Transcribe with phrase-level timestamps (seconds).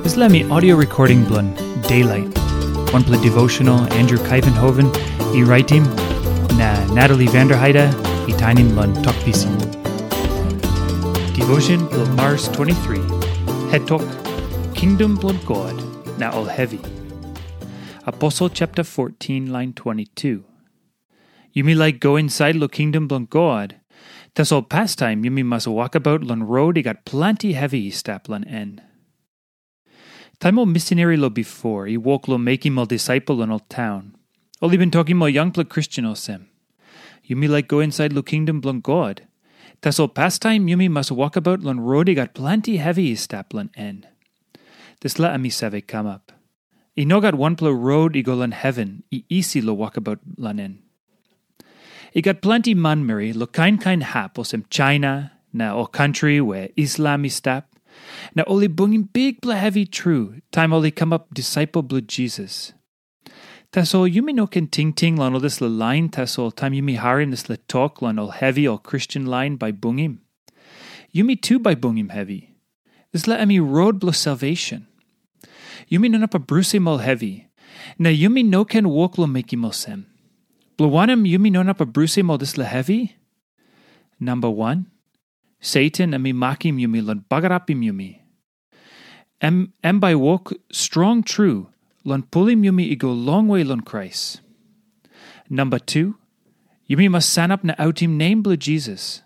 [0.00, 1.54] Me audio recording blun
[1.86, 2.36] Daylight.
[2.92, 4.88] One play devotional Andrew Kuyvenhoven,
[5.34, 5.82] e writing
[6.56, 7.92] na Natalie Vanderheide,
[8.28, 9.56] e tinin blun talk piecing.
[11.34, 12.98] Devotion blun Mars 23.
[13.70, 14.02] Head talk
[14.74, 15.76] Kingdom blun God,
[16.18, 16.80] na all heavy.
[18.06, 20.44] Apostle chapter 14, line 22.
[21.52, 23.76] You me like go inside lo kingdom blun God.
[24.34, 28.28] Tas all pastime you me must walk about lon road he got plenty heavy stap
[28.28, 28.80] lon en.
[30.40, 34.16] Time o missionary lo before, he walk lo making mo disciple in old town.
[34.62, 36.08] Only been talking mo young pla Christian.
[37.24, 39.26] You me like go inside lo kingdom blun God.
[39.82, 43.52] Tas all pastime you me must walk about lon road he got plenty heavy stap
[43.52, 44.06] lon en.
[45.02, 46.32] This la ami save come up.
[46.96, 50.20] I no got one pla road i go lon heaven, i easy lo walk about
[50.38, 50.78] lon en.
[52.16, 56.40] I got plenty man mary lo kind kind hap o sem China, na o country
[56.40, 57.69] where Islam is stap.
[58.34, 62.72] Na only bunging big bla heavy true, time only come up disciple bla Jesus.
[63.72, 66.98] Taso yumi no can ting ting lan all this la line taso time you yumi
[66.98, 70.18] harin this la talk lan all heavy all Christian line by bungim.
[71.12, 72.54] You Yumi too by bungim heavy.
[73.12, 74.86] This la emi road bla salvation.
[75.88, 77.48] You Yumi no up a bruce all heavy.
[77.98, 80.06] Na yumi no can walk lo make him sem.
[80.78, 83.16] Blawanem yumi non up a bruce mo this la heavy?
[84.18, 84.86] Number one,
[85.60, 88.20] Satan ami makim yumi lon bagarapim yumi.
[89.40, 91.68] Em, em by walk strong true,
[92.04, 94.40] lon pulim yumi igo long way lon Christ.
[95.48, 96.16] Number two,
[96.88, 99.22] yumi must san up na outim name bla Jesus.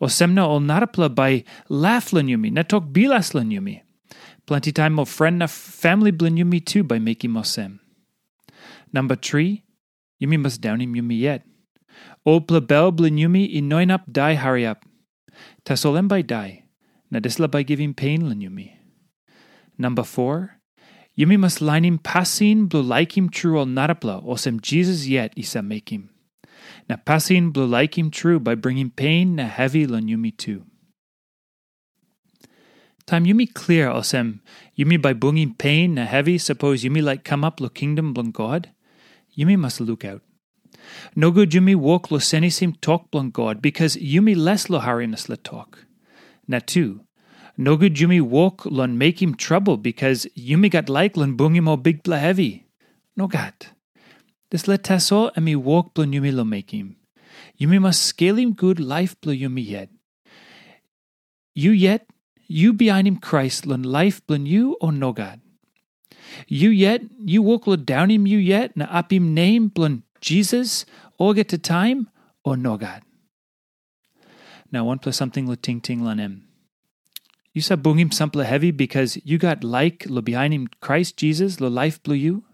[0.00, 3.82] O semna ol narapla by laugh lon yumi, na talk bilas lon yumi.
[4.46, 7.80] Plenty time of friend na family blin yumi too by making mo sem.
[8.92, 9.62] Number three,
[10.20, 11.46] Yumi must down him yumi yet.
[12.26, 14.84] Old plebel blin yumi in noin up die hurry up.
[15.64, 16.64] Tasolem by die.
[17.12, 18.72] Nadisla by giving pain lin yumi.
[19.78, 20.60] Number four.
[21.18, 25.32] Yumi must line him passin blue like him true ol narapla or sem Jesus yet
[25.36, 26.10] isa make him.
[26.88, 30.64] Na like him true by bringing pain na heavy lin yumi too.
[33.06, 34.40] Time yumi clear osem
[34.78, 38.70] yumi by bringing pain na heavy suppose yumi like come up lo kingdom blun God.
[39.36, 40.22] Yumi must look out.
[41.16, 45.36] No good Yumi walk lo senisim talk blon God, because Yumi less lo harinas le
[45.36, 45.86] talk.
[46.46, 47.00] Na two.
[47.56, 51.68] No good Yumi walk lon make him trouble, because Yumi got like lon bung him
[51.68, 52.66] o big bla heavy.
[53.16, 53.68] No gat.
[54.50, 56.96] This let taso emi walk blon Yumi lo make him.
[57.60, 59.90] Yumi must scale him good life blo Yumi yet.
[61.54, 62.06] You yet,
[62.46, 65.40] you behind him Christ lon life blon you o no God.
[66.46, 70.84] You yet, you walk lo down him you yet, na up him name blun Jesus,
[71.18, 72.08] or get to time,
[72.44, 73.02] or no God.
[74.72, 76.46] Now one plus something lo ting ting lan em.
[77.52, 81.60] You sa bung him sample heavy because you got like lo behind him Christ Jesus
[81.60, 82.44] lo life blue you.